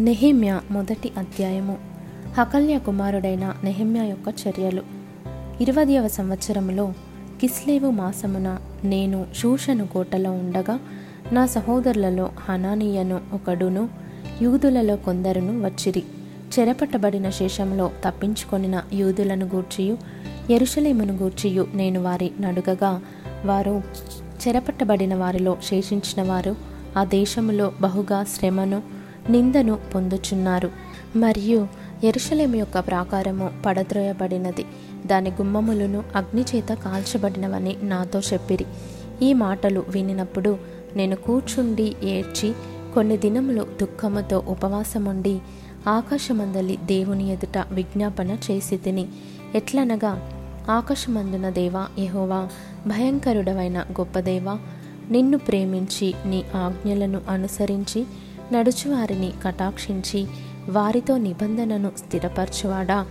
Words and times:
నెహిమ్య 0.00 0.60
మొదటి 0.70 1.12
అధ్యాయము. 1.18 1.78
హకల్య 2.38 2.78
కుమారుడైన 2.78 3.54
నెహిమ్య 3.64 4.08
యొక్క 4.08 4.34
చర్యలు. 4.48 4.82
ఇరవదవ 5.60 6.08
సంవత్సరంలో 6.08 6.92
కిస్లేవు 7.40 7.90
మాసమున 7.90 8.58
నేను 8.84 9.26
శూషను 9.42 9.86
కోటలో 9.86 10.32
ఉండగా 10.32 10.78
నా 11.32 11.46
సహోదరులలో 11.46 12.30
హనానీయను 12.40 13.20
ఒకడును 13.32 13.88
యూదులలో 14.42 14.96
కొందరును 14.96 15.64
వచ్చిరి. 15.64 16.02
చెరపట్టబడిన 16.58 17.30
శేషంలో 17.30 17.90
తప్పించుకొనిన 18.04 18.82
యూదులను 18.92 19.46
గూర్చియు 19.46 19.98
ఎరుషలేమును 20.50 21.12
గూర్చియు 21.12 21.66
నేను 21.74 22.02
వారి 22.02 22.32
నడుగగా 22.40 23.00
వారు 23.44 23.82
చెరపట్టబడిన 24.48 25.14
వారిలో 25.14 25.56
శేషించిన 25.64 26.28
వారు 26.28 26.56
ఆ 26.96 27.04
దేశములో 27.04 27.72
బహుగా 27.80 28.24
శ్రమను 28.24 28.95
నిందను 29.30 29.78
పొందుచున్నారు. 29.94 30.70
మరియు 31.16 31.68
ఎరుషలేం 32.04 32.54
యొక్క 32.54 32.78
ప్రాకారము 32.78 33.50
పడద్రోయబడినది. 33.66 34.64
దాని 35.06 35.30
గుమ్మములను 35.30 36.02
అగ్నిచేత 36.16 36.72
కాల్చబడినవని 36.72 37.76
నాతో 37.82 38.20
చెప్పిరి. 38.20 38.64
ఈ 39.22 39.32
మాటలు 39.32 39.84
వినినప్పుడు 39.88 40.58
నేను 40.96 41.16
కూర్చుండి 41.16 41.96
ఏడ్చి 42.02 42.52
కొన్ని 42.94 43.16
దినములు 43.16 43.66
దుఃఖముతో 43.80 44.44
ఉపవాసముండి 44.48 45.38
ఆకాశమందలి 45.88 46.78
దేవుని 46.84 47.32
ఎదుట 47.32 47.64
విజ్ఞాపన 47.72 48.36
చేసి 48.50 48.76
తిని 48.76 49.08
ఎట్లనగా 49.54 50.30
ఆకాశమందున 50.70 51.50
దేవా 51.50 51.86
యహోవా 51.98 52.48
భయంకరుడవైన 52.86 53.78
గొప్ప 53.78 54.20
దేవా 54.20 54.58
నిన్ను 55.10 55.38
ప్రేమించి 55.38 56.14
నీ 56.26 56.44
ఆజ్ఞలను 56.54 57.20
అనుసరించి 57.28 58.06
నడుచువారిని 58.52 59.32
కటాక్షించి 59.44 60.26
వారితో 60.68 61.16
నిబంధనను 61.16 61.92
స్థిరపరచువాడా? 61.98 63.06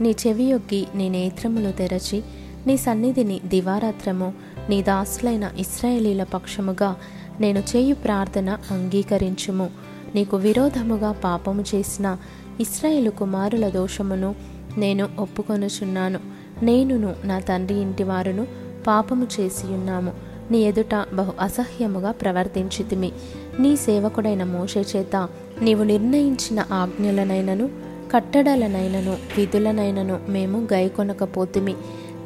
నీ 0.00 0.14
చెవియొగ్గి 0.26 0.86
నీ 0.94 1.08
నేత్రములు 1.08 1.70
తెరచి 1.70 2.22
నీ 2.66 2.76
సన్నిధిని 2.76 3.40
దివారాత్రము 3.44 4.32
నీ 4.68 4.82
దాసులైన 4.82 5.50
ఇస్రాయేలీల 5.58 6.22
పక్షముగా 6.22 6.96
నేను 7.40 7.62
చేయు 7.76 7.94
ప్రార్థన 7.94 8.58
అంగీకరించుము. 8.70 9.70
నీకు 10.14 10.36
విరోధముగా 10.36 11.12
పాపము 11.12 11.64
చేసిన 11.74 12.16
ఇస్రాయేలు 12.60 13.10
కుమారుల 13.10 13.68
దోషమును 13.68 14.34
నేను 14.78 15.08
ఒప్పుకొనుచున్నాను. 15.18 16.20
నేనును 16.62 17.14
నా 17.24 17.38
తండ్రి 17.38 17.78
ఇంటి 17.78 18.04
వారును 18.04 18.46
పాపము 18.86 19.26
చేసి 19.40 19.66
ఉన్నాము 19.66 20.29
నీ 20.50 20.58
ఎదుట 20.58 21.06
బహు 21.12 21.32
అసహ్యముగా 21.40 22.12
ప్రవర్తించితిమి. 22.12 23.12
నీ 23.60 23.76
సేవకుడైన 23.76 24.44
మోషే 24.44 24.84
చేత 24.96 25.28
నీవు 25.62 25.82
నిర్ణయించిన 25.82 26.64
ఆజ్ఞలనైనను 26.72 27.70
కట్టడలనైనను 28.12 29.16
విధులనైనను 29.36 30.20
మేము 30.28 30.68
గైకొనకపోతిమి. 30.72 31.74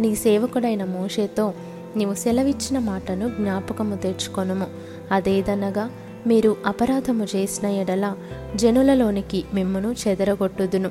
నీ 0.00 0.14
సేవకుడైన 0.14 0.84
మోషేతో 0.84 1.53
నీవు 1.97 2.14
సెలవిచ్చిన 2.14 2.78
మాటను 2.78 3.28
జ్ఞాపకము 3.28 3.97
తెచ్చుకొనుము. 3.97 4.66
అదేదనగా 5.12 5.91
మీరు 6.27 6.56
అపరాధము 6.66 7.27
చేసిన 7.36 7.69
ఎడల 7.69 8.14
జనులలోనికి 8.56 9.44
మిమ్మను 9.55 9.94
చెదరగొట్టుదును. 10.09 10.91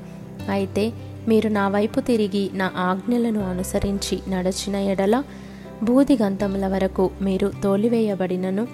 అయితే 0.50 0.94
మీరు 1.28 1.50
నా 1.50 1.68
వైపు 1.68 2.00
తిరిగి 2.00 2.50
నా 2.53 2.72
ఆజ్ఞలను 2.78 3.50
అనుసరించి 3.50 4.20
నడచిన 4.30 4.75
ఎడల 4.75 5.23
బూదిగంతముల 5.84 6.68
వరకు 6.68 7.10
మీరు 7.22 7.52
తోలివేయబడినను 7.64 8.68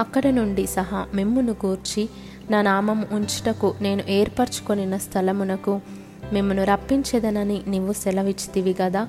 అక్కడ 0.00 0.26
నుండి 0.26 0.66
సహా 0.66 1.06
మిమ్మును 1.14 1.54
కూర్చి 1.54 2.08
నా 2.50 2.62
నామం 2.62 3.06
ఉంచుటకు 3.12 3.74
నేను 3.80 4.02
ఏర్పరచుకొనిన 4.08 4.96
స్థలమునకు 4.96 5.80
మిమ్మను 6.32 6.64
రప్పించెదనని 6.64 7.62
నీవు 7.68 7.92
సెలవిచ్చితివి 7.92 8.76
గదా. 8.82 9.08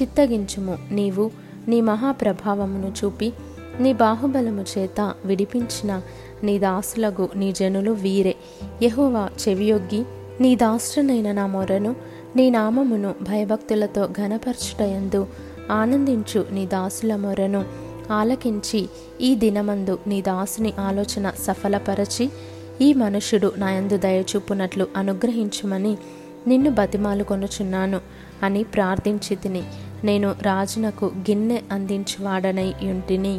చిత్తగించుము 0.00 0.78
నీవు 0.90 1.30
నీ 1.68 1.80
మహాప్రభావమును 1.80 2.92
చూపి 3.04 3.32
నీ 3.80 3.92
బాహుబలము 3.92 4.64
చేత 4.78 5.14
విడిపించిన 5.24 6.02
నీ 6.44 6.58
దాసులకు 6.58 7.28
నీ 7.36 7.52
జనులు 7.52 7.90
వీరే. 7.90 8.34
యహోవా 8.82 9.30
చెవియొగ్గి 9.48 10.04
నీ 10.40 10.56
దాసునైన 10.56 11.32
నా 11.32 11.46
మొరను 11.46 11.96
నీ 12.36 12.50
నామమును 12.50 13.14
భయభక్తులతో 13.22 14.06
ఘనపరచుటయందు 14.06 15.26
ఆనందించు 15.70 16.40
నీ 16.52 16.64
దాసుల 16.66 17.16
మొరను 17.16 17.62
ఆలకించి 18.10 18.80
ఈ 19.20 19.34
దినమందు 19.34 19.98
నీ 20.06 20.22
దాసుని 20.22 20.72
ఆలోచన 20.78 21.32
సఫలపరచి 21.44 22.30
ఈ 22.80 22.92
మనుషుడు 22.92 23.52
నాయందు 23.58 23.96
దయచూపునట్లు 23.96 24.86
అనుగ్రహించుమని 24.96 25.94
నిన్ను 26.46 26.70
బతిమాలు 26.70 27.24
కొనుచున్నాను 27.24 28.00
అని 28.42 28.62
ప్రార్థించి 28.64 29.36
తిని 29.36 29.62
నేను 30.04 30.34
రాజునకు 30.42 31.06
గిన్నె 31.06 31.62
అందించువాడనై 31.72 32.72
యుంటిని 32.82 33.34